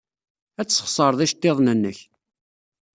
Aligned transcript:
Ad 0.59 0.67
tesxeṣred 0.67 1.19
iceḍḍiḍen-nnek. 1.25 1.99